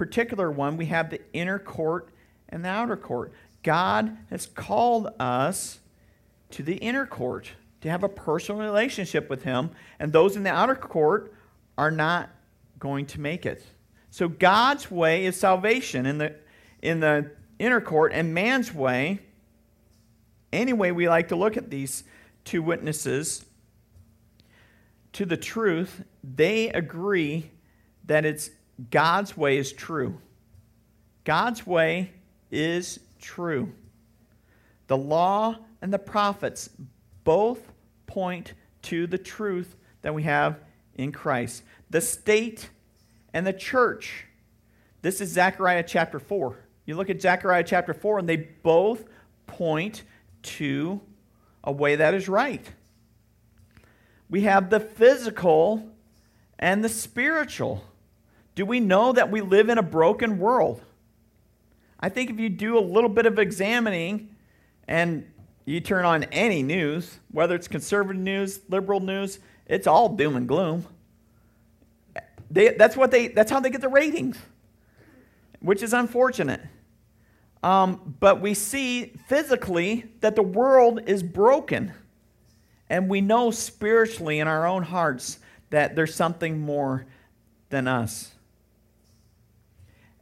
[0.00, 2.08] particular one, we have the inner court
[2.48, 3.34] and the outer court.
[3.62, 5.78] God has called us
[6.52, 7.50] to the inner court
[7.82, 11.34] to have a personal relationship with Him, and those in the outer court
[11.76, 12.30] are not
[12.78, 13.62] going to make it.
[14.08, 16.34] So God's way is salvation in the
[16.80, 19.18] in the inner court, and man's way,
[20.50, 22.04] any way we like to look at these
[22.46, 23.44] two witnesses
[25.12, 27.50] to the truth, they agree
[28.06, 28.48] that it's
[28.90, 30.20] God's way is true.
[31.24, 32.12] God's way
[32.50, 33.72] is true.
[34.86, 36.70] The law and the prophets
[37.24, 37.60] both
[38.06, 40.58] point to the truth that we have
[40.94, 41.62] in Christ.
[41.90, 42.70] The state
[43.32, 44.26] and the church.
[45.02, 46.56] This is Zechariah chapter 4.
[46.86, 49.04] You look at Zechariah chapter 4, and they both
[49.46, 50.02] point
[50.42, 51.00] to
[51.62, 52.64] a way that is right.
[54.28, 55.88] We have the physical
[56.58, 57.84] and the spiritual.
[58.60, 60.82] Do we know that we live in a broken world?
[61.98, 64.36] I think if you do a little bit of examining
[64.86, 65.26] and
[65.64, 70.46] you turn on any news, whether it's conservative news, liberal news, it's all doom and
[70.46, 70.84] gloom.
[72.50, 74.36] They, that's, what they, that's how they get the ratings,
[75.60, 76.60] which is unfortunate.
[77.62, 81.94] Um, but we see physically that the world is broken.
[82.90, 85.38] And we know spiritually in our own hearts
[85.70, 87.06] that there's something more
[87.70, 88.34] than us.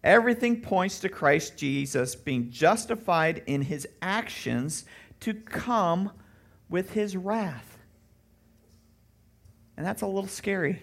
[0.04, 4.84] Everything points to Christ Jesus being justified in his actions
[5.20, 6.12] to come
[6.68, 7.78] with his wrath.
[9.76, 10.82] And that's a little scary.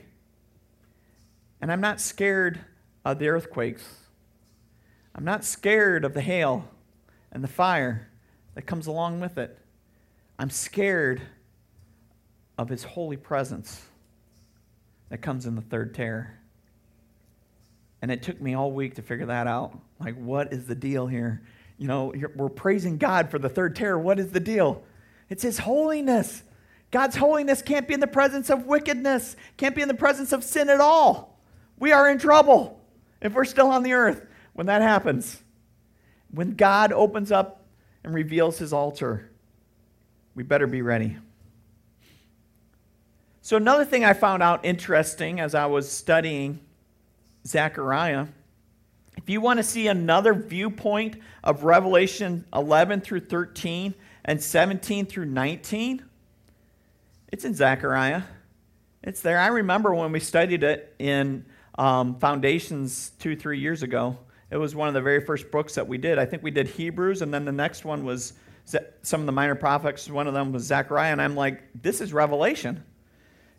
[1.62, 2.60] And I'm not scared
[3.04, 3.86] of the earthquakes.
[5.13, 6.67] I'm not scared of the hail
[7.32, 8.10] and the fire
[8.56, 9.58] that comes along with it.
[10.38, 11.21] I'm scared
[12.58, 13.86] of his holy presence
[15.10, 16.39] that comes in the third terror.
[18.01, 19.79] And it took me all week to figure that out.
[19.99, 21.41] Like, what is the deal here?
[21.77, 23.97] You know, we're praising God for the third terror.
[23.97, 24.84] What is the deal?
[25.29, 26.43] It's his holiness.
[26.91, 30.43] God's holiness can't be in the presence of wickedness, can't be in the presence of
[30.43, 31.39] sin at all.
[31.77, 32.79] We are in trouble
[33.21, 35.41] if we're still on the earth when that happens.
[36.31, 37.65] When God opens up
[38.03, 39.29] and reveals his altar,
[40.36, 41.17] we better be ready.
[43.41, 46.60] So, another thing I found out interesting as I was studying
[47.45, 48.27] Zechariah,
[49.17, 53.93] if you want to see another viewpoint of Revelation 11 through 13
[54.25, 56.03] and 17 through 19,
[57.31, 58.23] it's in Zechariah.
[59.03, 59.39] It's there.
[59.39, 61.45] I remember when we studied it in
[61.77, 64.17] um, Foundations two, three years ago.
[64.51, 66.17] It was one of the very first books that we did.
[66.17, 68.34] I think we did Hebrews, and then the next one was
[69.01, 70.10] some of the minor prophets.
[70.10, 72.84] One of them was Zechariah, and I'm like, this is Revelation.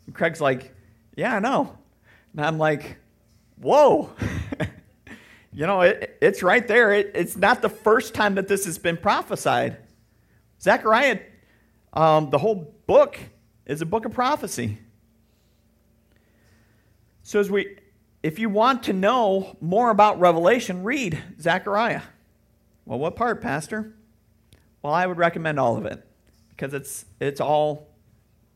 [0.05, 0.73] And Craig's like,
[1.15, 1.77] yeah, I know.
[2.33, 2.97] And I'm like,
[3.59, 4.09] whoa.
[5.53, 6.93] you know, it, it's right there.
[6.93, 9.77] It, it's not the first time that this has been prophesied.
[10.61, 11.19] Zechariah,
[11.93, 13.17] um, the whole book
[13.65, 14.77] is a book of prophecy.
[17.23, 17.77] So as we
[18.23, 22.01] if you want to know more about Revelation, read Zechariah.
[22.85, 23.93] Well, what part, Pastor?
[24.81, 26.05] Well, I would recommend all of it
[26.49, 27.89] because it's, it's all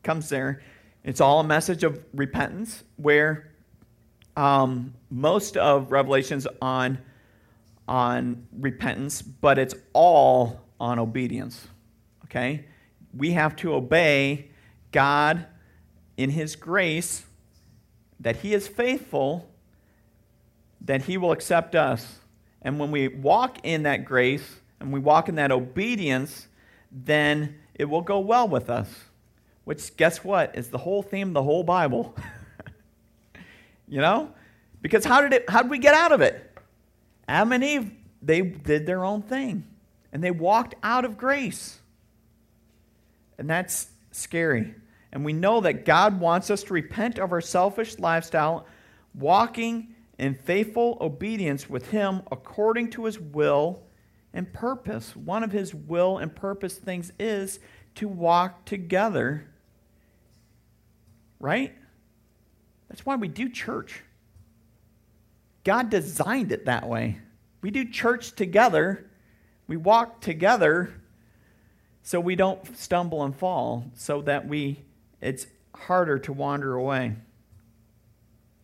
[0.02, 0.62] comes there.
[1.04, 3.51] It's all a message of repentance where
[4.36, 6.98] um, most of Revelation's on,
[7.86, 11.66] on repentance, but it's all on obedience.
[12.24, 12.64] Okay?
[13.14, 14.50] We have to obey
[14.90, 15.46] God
[16.16, 17.24] in His grace,
[18.20, 19.48] that He is faithful
[20.84, 22.18] that He will accept us.
[22.60, 26.48] And when we walk in that grace and we walk in that obedience,
[26.90, 28.88] then it will go well with us.
[29.64, 32.14] Which, guess what, is the whole theme of the whole Bible.
[33.92, 34.30] you know?
[34.80, 36.50] Because how did, it, how did we get out of it?
[37.28, 39.66] Adam and Eve, they did their own thing.
[40.14, 41.78] And they walked out of grace.
[43.36, 44.74] And that's scary.
[45.12, 48.66] And we know that God wants us to repent of our selfish lifestyle,
[49.14, 53.82] walking in faithful obedience with Him according to His will
[54.32, 55.14] and purpose.
[55.14, 57.60] One of His will and purpose things is
[57.96, 59.50] to walk together,
[61.38, 61.74] right?
[62.92, 64.02] That's why we do church.
[65.64, 67.20] God designed it that way.
[67.62, 69.10] We do church together,
[69.66, 70.92] we walk together
[72.02, 74.82] so we don't stumble and fall, so that we
[75.22, 77.14] it's harder to wander away.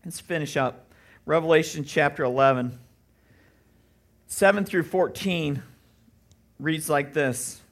[0.05, 0.93] Let's finish up.
[1.25, 2.79] Revelation chapter 11,
[4.27, 5.63] 7 through 14
[6.59, 7.63] reads like this.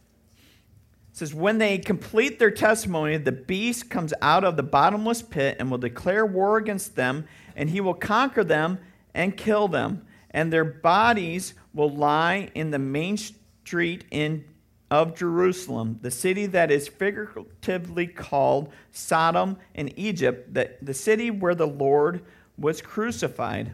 [1.16, 5.70] Says, When they complete their testimony, the beast comes out of the bottomless pit and
[5.70, 8.79] will declare war against them, and he will conquer them
[9.14, 10.07] and kill them.
[10.33, 14.44] And their bodies will lie in the main street in,
[14.90, 21.55] of Jerusalem, the city that is figuratively called Sodom and Egypt, the, the city where
[21.55, 22.26] the Lord
[22.59, 23.72] was crucified.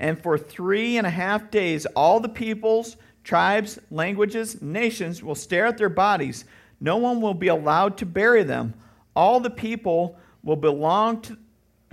[0.00, 5.66] And for three and a half days, all the peoples, tribes, languages, nations will stare
[5.66, 6.44] at their bodies.
[6.80, 8.74] No one will be allowed to bury them.
[9.16, 11.38] All the people will belong to,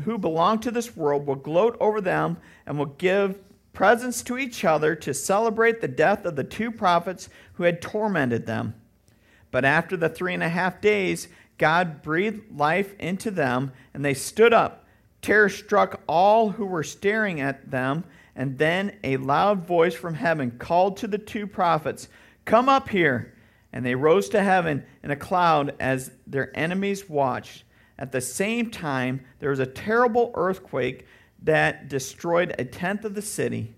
[0.04, 3.38] who belong to this world will gloat over them and will give
[3.74, 8.46] presents to each other to celebrate the death of the two prophets who had tormented
[8.46, 8.74] them.
[9.52, 14.14] But after the three and a half days, God breathed life into them, and they
[14.14, 14.86] stood up.
[15.22, 18.04] Terror struck all who were staring at them,
[18.36, 22.08] and then a loud voice from heaven called to the two prophets,
[22.46, 23.31] Come up here.
[23.74, 27.64] And they rose to heaven in a cloud as their enemies watched.
[27.98, 31.06] At the same time, there was a terrible earthquake
[31.44, 33.76] that destroyed a tenth of the city.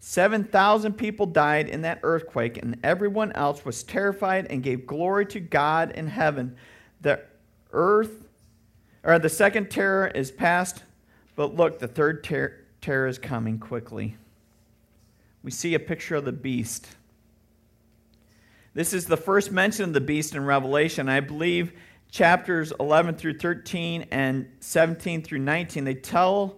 [0.00, 5.40] 7,000 people died in that earthquake, and everyone else was terrified and gave glory to
[5.40, 6.56] God in heaven.
[7.00, 7.20] The
[7.72, 8.24] earth,
[9.02, 10.84] or the second terror is past,
[11.34, 14.16] but look, the third ter- terror is coming quickly.
[15.42, 16.88] We see a picture of the beast.
[18.74, 21.08] This is the first mention of the beast in Revelation.
[21.08, 21.72] I believe
[22.10, 26.56] chapters 11 through 13 and 17 through 19, they tell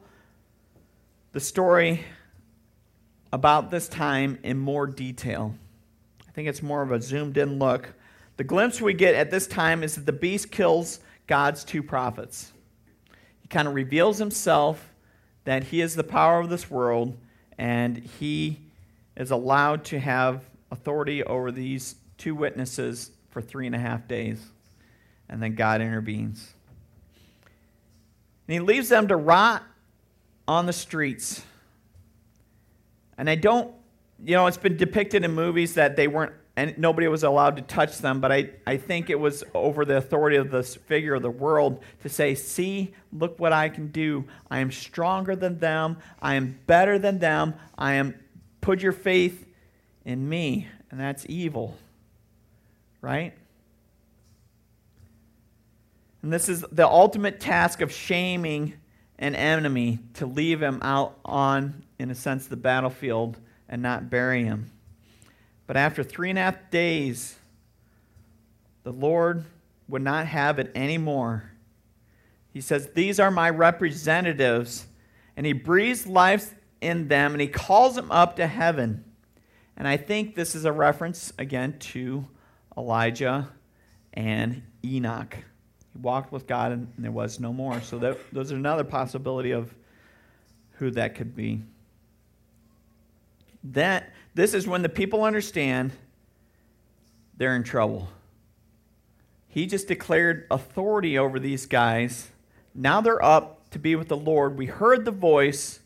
[1.33, 2.05] the story
[3.33, 5.55] about this time in more detail.
[6.29, 7.95] I think it's more of a zoomed in look.
[8.37, 12.53] The glimpse we get at this time is that the beast kills God's two prophets.
[13.41, 14.93] He kind of reveals himself
[15.45, 17.17] that he is the power of this world
[17.57, 18.59] and he
[19.17, 24.41] is allowed to have authority over these two witnesses for three and a half days.
[25.29, 26.55] And then God intervenes.
[28.47, 29.65] And he leaves them to rot
[30.47, 31.43] on the streets.
[33.17, 33.73] And I don't,
[34.25, 37.63] you know, it's been depicted in movies that they weren't, and nobody was allowed to
[37.63, 41.23] touch them, but I, I think it was over the authority of this figure of
[41.23, 44.25] the world to say, see, look what I can do.
[44.51, 45.99] I am stronger than them.
[46.21, 47.55] I am better than them.
[47.79, 48.15] I am,
[48.61, 49.47] put your faith
[50.05, 50.67] in me.
[50.91, 51.77] And that's evil,
[53.01, 53.33] right?
[56.23, 58.75] And this is the ultimate task of shaming
[59.19, 64.45] an enemy to leave him out on, in a sense, the battlefield and not bury
[64.45, 64.71] him.
[65.67, 67.37] But after three and a half days,
[68.83, 69.45] the Lord
[69.89, 71.53] would not have it anymore.
[72.53, 74.87] He says, These are my representatives.
[75.37, 79.05] And he breathes life in them and he calls them up to heaven.
[79.77, 82.27] And I think this is a reference, again, to
[82.77, 83.49] Elijah
[84.15, 85.37] and Enoch.
[85.93, 87.81] He walked with God and there was no more.
[87.81, 89.75] So that, there's another possibility of
[90.73, 91.63] who that could be.
[93.65, 95.93] That this is when the people understand
[97.37, 98.09] they're in trouble.
[99.49, 102.29] He just declared authority over these guys.
[102.75, 104.57] Now they're up to be with the Lord.
[104.57, 105.81] We heard the voice.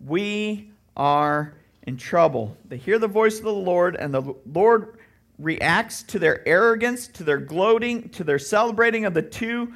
[0.00, 2.56] We are in trouble.
[2.66, 4.98] They hear the voice of the Lord, and the Lord
[5.42, 9.72] reacts to their arrogance, to their gloating, to their celebrating of the two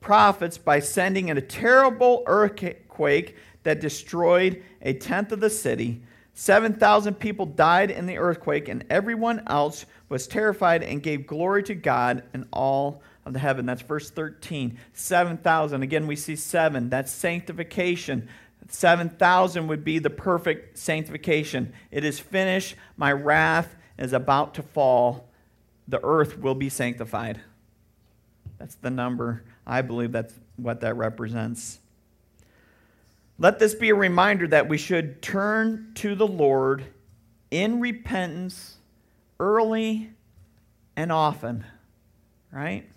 [0.00, 6.02] prophets by sending in a terrible earthquake that destroyed a tenth of the city.
[6.34, 11.74] 7,000 people died in the earthquake, and everyone else was terrified and gave glory to
[11.74, 13.66] God in all of the heaven.
[13.66, 14.78] That's verse 13.
[14.92, 15.82] 7,000.
[15.82, 16.90] Again, we see seven.
[16.90, 18.28] That's sanctification.
[18.68, 21.72] 7,000 would be the perfect sanctification.
[21.90, 22.74] It is finished.
[22.96, 25.28] My wrath is about to fall,
[25.88, 27.40] the earth will be sanctified.
[28.58, 29.44] That's the number.
[29.66, 31.78] I believe that's what that represents.
[33.38, 36.84] Let this be a reminder that we should turn to the Lord
[37.50, 38.76] in repentance
[39.40, 40.10] early
[40.96, 41.64] and often.
[42.52, 42.88] Right?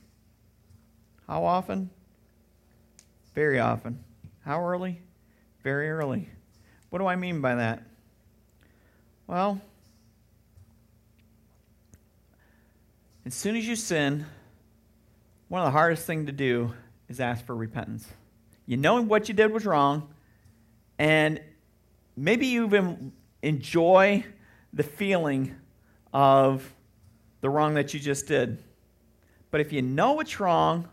[1.27, 1.89] How often?
[3.33, 4.03] Very often.
[4.45, 5.01] How early?
[5.63, 6.29] Very early.
[6.89, 7.83] What do I mean by that?
[9.25, 9.59] Well,
[13.27, 14.25] As soon as you sin,
[15.49, 16.73] one of the hardest things to do
[17.09, 18.07] is ask for repentance.
[18.65, 20.07] You know what you did was wrong,
[20.97, 21.41] and
[22.15, 23.11] maybe you even
[23.41, 24.23] enjoy
[24.71, 25.53] the feeling
[26.13, 26.73] of
[27.41, 28.63] the wrong that you just did.
[29.51, 30.87] But if you know it's wrong,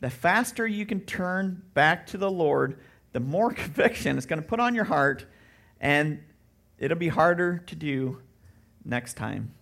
[0.00, 2.80] the faster you can turn back to the Lord,
[3.12, 5.26] the more conviction it's going to put on your heart,
[5.82, 6.22] and
[6.78, 8.22] it'll be harder to do
[8.86, 9.52] next time.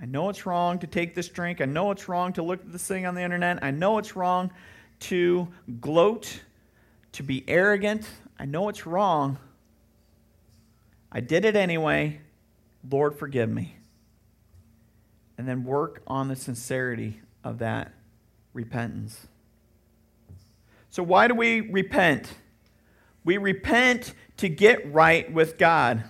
[0.00, 1.60] I know it's wrong to take this drink.
[1.60, 3.62] I know it's wrong to look at this thing on the internet.
[3.62, 4.50] I know it's wrong
[5.00, 5.48] to
[5.80, 6.40] gloat,
[7.12, 8.06] to be arrogant.
[8.38, 9.38] I know it's wrong.
[11.10, 12.20] I did it anyway.
[12.88, 13.76] Lord, forgive me.
[15.38, 17.92] And then work on the sincerity of that
[18.52, 19.26] repentance.
[20.90, 22.32] So, why do we repent?
[23.24, 26.04] We repent to get right with God.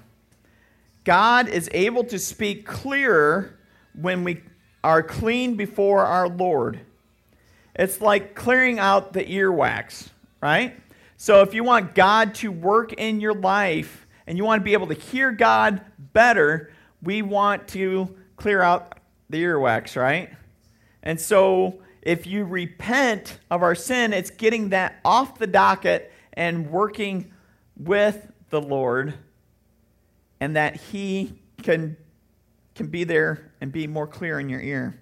[1.04, 3.55] God is able to speak clearer
[4.00, 4.42] when we
[4.84, 6.80] are clean before our Lord.
[7.74, 10.08] It's like clearing out the earwax,
[10.40, 10.78] right?
[11.16, 14.74] So if you want God to work in your life and you want to be
[14.74, 15.80] able to hear God
[16.12, 16.72] better,
[17.02, 18.98] we want to clear out
[19.30, 20.30] the earwax, right?
[21.02, 26.70] And so if you repent of our sin, it's getting that off the docket and
[26.70, 27.32] working
[27.76, 29.14] with the Lord
[30.38, 31.96] and that He can,
[32.76, 35.00] can be there and be more clear in your ear.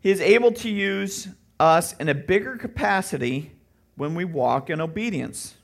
[0.00, 3.52] He is able to use us in a bigger capacity
[3.96, 5.54] when we walk in obedience.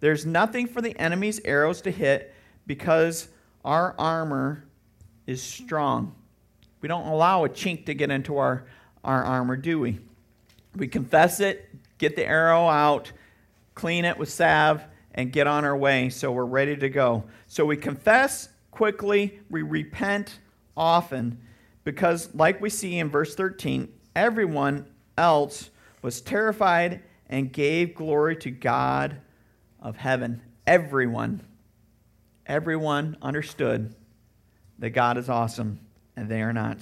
[0.00, 2.34] There's nothing for the enemy's arrows to hit
[2.66, 3.28] because
[3.64, 4.64] our armor
[5.26, 6.14] is strong.
[6.80, 8.64] We don't allow a chink to get into our,
[9.04, 9.98] our armor, do we?
[10.74, 13.12] We confess it, get the arrow out,
[13.74, 14.82] clean it with salve,
[15.14, 17.24] and get on our way so we're ready to go.
[17.46, 18.48] So we confess
[18.78, 20.38] quickly, we repent
[20.76, 21.36] often,
[21.82, 25.70] because, like we see in verse 13, everyone else
[26.00, 29.20] was terrified and gave glory to God
[29.82, 30.40] of heaven.
[30.64, 31.40] Everyone,
[32.46, 33.96] everyone understood
[34.78, 35.80] that God is awesome
[36.14, 36.78] and they are not.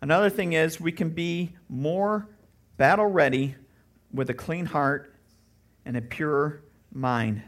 [0.00, 2.28] Another thing is we can be more
[2.76, 3.56] battle ready
[4.14, 5.12] with a clean heart
[5.84, 6.62] and a pure
[6.92, 7.42] mind.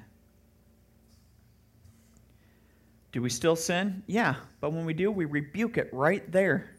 [3.13, 4.03] Do we still sin?
[4.07, 6.75] Yeah, but when we do, we rebuke it right there.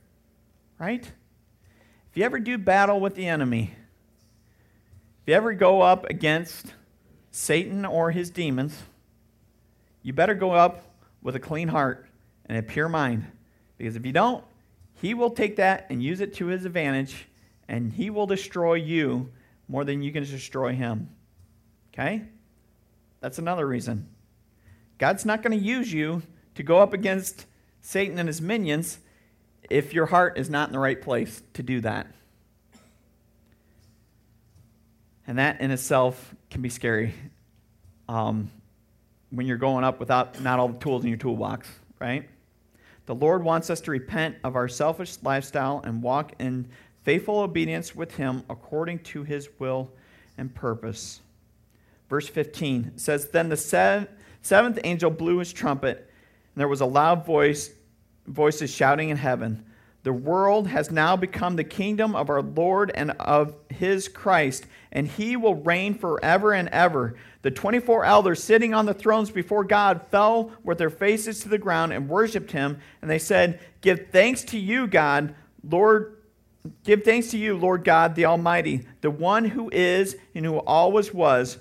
[0.79, 1.05] Right?
[2.09, 3.73] If you ever do battle with the enemy,
[5.21, 6.73] if you ever go up against
[7.31, 8.77] Satan or his demons,
[10.01, 10.83] you better go up
[11.21, 12.07] with a clean heart
[12.47, 13.25] and a pure mind.
[13.77, 14.43] Because if you don't,
[14.95, 17.27] he will take that and use it to his advantage,
[17.67, 19.29] and he will destroy you
[19.67, 21.09] more than you can destroy him.
[21.93, 22.23] Okay?
[23.21, 24.07] That's another reason.
[24.97, 26.21] God's not going to use you
[26.55, 27.45] to go up against
[27.81, 28.99] Satan and his minions
[29.69, 32.07] if your heart is not in the right place to do that.
[35.25, 37.13] And that in itself can be scary
[38.09, 38.51] um,
[39.29, 41.67] when you're going up without not all the tools in your toolbox,
[41.99, 42.27] right?
[43.05, 46.67] The Lord wants us to repent of our selfish lifestyle and walk in
[47.03, 49.91] faithful obedience with Him according to His will
[50.37, 51.21] and purpose.
[52.09, 53.57] Verse 15 says Then the
[54.43, 57.71] seventh angel blew his trumpet, and there was a loud voice,
[58.27, 59.65] voices shouting in heaven.
[60.03, 65.07] The world has now become the kingdom of our Lord and of his Christ, and
[65.07, 67.15] he will reign forever and ever.
[67.41, 71.57] The 24 elders sitting on the thrones before God fell with their faces to the
[71.57, 75.35] ground and worshiped him, and they said, Give thanks to you, God,
[75.67, 76.17] Lord.
[76.83, 81.13] Give thanks to you, Lord God the Almighty, the one who is and who always
[81.13, 81.57] was.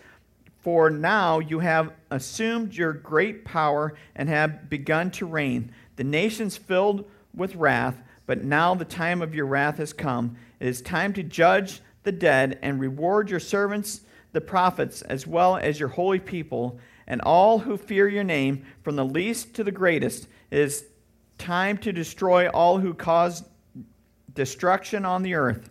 [0.62, 5.72] For now you have assumed your great power and have begun to reign.
[5.96, 10.36] The nations filled with wrath but now the time of your wrath has come.
[10.60, 14.02] It is time to judge the dead and reward your servants,
[14.32, 18.96] the prophets, as well as your holy people, and all who fear your name, from
[18.96, 20.28] the least to the greatest.
[20.50, 20.84] It is
[21.38, 23.42] time to destroy all who cause
[24.32, 25.68] destruction on the earth.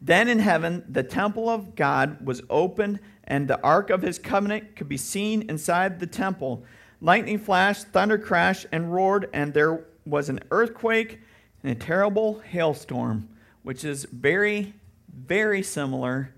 [0.00, 4.76] Then in heaven, the temple of God was opened, and the ark of his covenant
[4.76, 6.64] could be seen inside the temple.
[7.00, 11.20] Lightning flashed, thunder crashed, and roared, and there was an earthquake
[11.62, 13.28] and a terrible hailstorm,
[13.62, 14.74] which is very,
[15.12, 16.32] very similar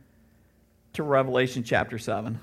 [0.92, 2.38] to Revelation chapter 7.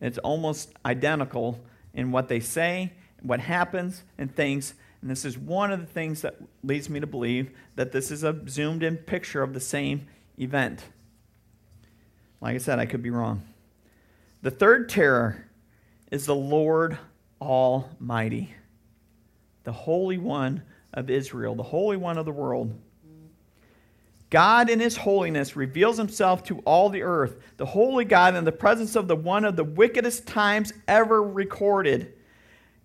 [0.00, 1.60] It's almost identical
[1.94, 2.92] in what they say,
[3.22, 4.74] what happens, and things.
[5.00, 8.22] And this is one of the things that leads me to believe that this is
[8.22, 10.06] a zoomed in picture of the same
[10.38, 10.84] event.
[12.40, 13.42] Like I said, I could be wrong.
[14.46, 15.44] The third terror
[16.12, 16.96] is the Lord
[17.40, 18.54] Almighty
[19.64, 20.62] the Holy One
[20.94, 22.72] of Israel, the Holy One of the world.
[24.30, 28.52] God in his holiness reveals himself to all the earth, the holy God in the
[28.52, 32.14] presence of the one of the wickedest times ever recorded.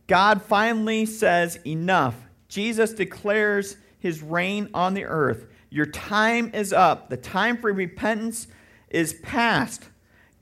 [0.07, 2.15] God finally says, Enough.
[2.47, 5.45] Jesus declares his reign on the earth.
[5.69, 7.11] Your time is up.
[7.11, 8.47] The time for repentance
[8.89, 9.90] is past.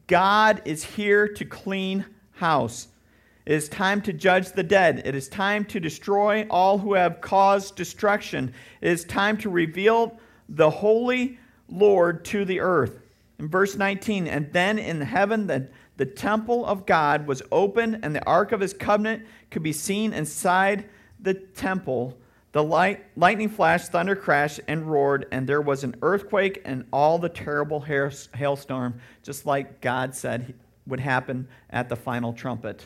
[0.09, 2.87] God is here to clean house.
[3.45, 5.03] It is time to judge the dead.
[5.05, 8.53] It is time to destroy all who have caused destruction.
[8.81, 11.37] It is time to reveal the holy
[11.69, 12.99] Lord to the earth.
[13.37, 18.15] In verse 19, and then in heaven the, the temple of God was opened, and
[18.15, 20.89] the ark of his covenant could be seen inside
[21.19, 22.17] the temple.
[22.51, 27.19] The light, lightning flashed, thunder crashed, and roared, and there was an earthquake and all
[27.19, 30.55] the terrible hail, hailstorm, just like God said
[30.87, 32.83] would happen at the final trumpet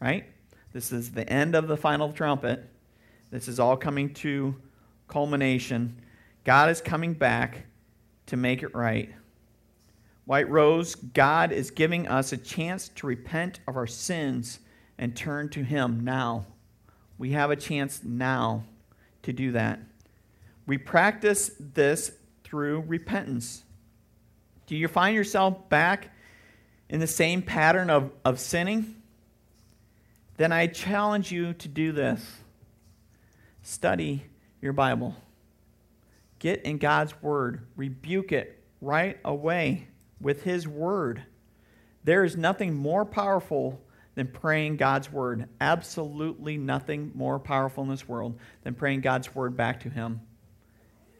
[0.00, 0.24] right?
[0.72, 2.68] This is the end of the final trumpet.
[3.30, 4.54] This is all coming to
[5.06, 6.00] culmination.
[6.44, 7.66] God is coming back
[8.26, 9.10] to make it right.
[10.24, 14.60] White Rose, God is giving us a chance to repent of our sins
[14.98, 16.46] and turn to Him now.
[17.16, 18.64] We have a chance now
[19.28, 19.78] to do that.
[20.66, 22.12] We practice this
[22.44, 23.62] through repentance.
[24.66, 26.14] Do you find yourself back
[26.88, 29.02] in the same pattern of, of sinning?
[30.38, 32.38] Then I challenge you to do this
[33.60, 34.24] study
[34.62, 35.14] your Bible,
[36.38, 39.88] get in God's Word, rebuke it right away
[40.22, 41.22] with His Word.
[42.02, 43.78] There is nothing more powerful
[44.18, 45.48] than praying God's Word.
[45.60, 50.20] Absolutely nothing more powerful in this world than praying God's Word back to Him.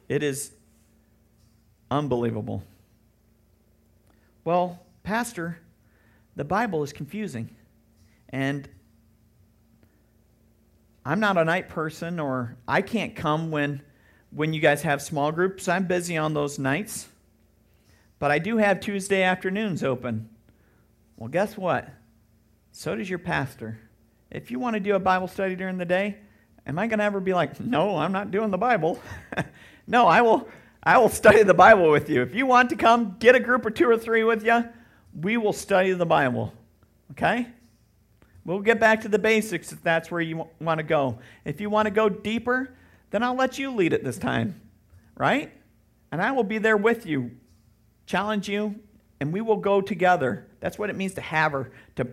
[0.09, 0.51] It is
[1.89, 2.61] unbelievable.
[4.43, 5.59] Well, Pastor,
[6.35, 7.55] the Bible is confusing.
[8.27, 8.67] And
[11.05, 13.81] I'm not a night person, or I can't come when,
[14.31, 15.69] when you guys have small groups.
[15.69, 17.07] I'm busy on those nights.
[18.19, 20.27] But I do have Tuesday afternoons open.
[21.15, 21.93] Well, guess what?
[22.79, 23.77] So does your pastor.
[24.31, 26.15] If you want to do a Bible study during the day,
[26.65, 29.01] am I going to ever be like, no, I'm not doing the Bible?
[29.85, 30.47] no, I will,
[30.81, 32.21] I will study the Bible with you.
[32.21, 34.63] If you want to come, get a group of two or three with you.
[35.13, 36.53] We will study the Bible.
[37.11, 37.47] Okay?
[38.45, 41.19] We'll get back to the basics if that's where you want to go.
[41.43, 42.77] If you want to go deeper,
[43.11, 44.55] then I'll let you lead it this time.
[45.17, 45.51] Right?
[46.13, 47.31] And I will be there with you,
[48.05, 48.75] challenge you,
[49.19, 50.47] and we will go together.
[50.61, 52.07] That's what it means to have her, to,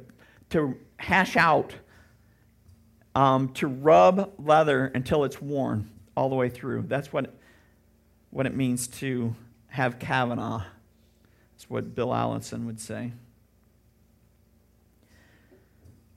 [0.50, 1.74] to hash out,
[3.14, 6.84] um, to rub leather until it's worn all the way through.
[6.88, 7.34] That's what,
[8.30, 9.34] what it means to
[9.68, 10.62] have Kavanaugh.
[11.52, 13.12] That's what Bill Allison would say.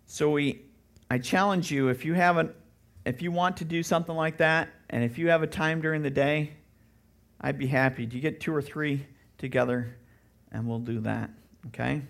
[0.06, 0.62] So we,
[1.10, 2.52] I challenge you if you haven't,
[3.06, 6.02] if you want to do something like that, and if you have a time during
[6.02, 6.54] the day,
[7.42, 8.06] I'd be happy.
[8.06, 9.06] Do you get two or three
[9.38, 9.96] together,
[10.52, 11.30] and we'll do that.
[11.68, 12.02] Okay.